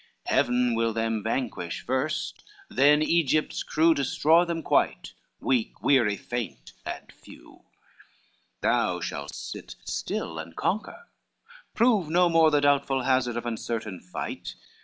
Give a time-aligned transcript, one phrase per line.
[0.25, 7.11] Heaven will them vanquish first, then Egypt's crew Destroy them quite, weak, weary, faint and
[7.11, 7.65] few: XV
[8.61, 11.07] "Thou shalt sit still and conquer;
[11.75, 14.55] prove no more The doubtful hazard of uncertain fight.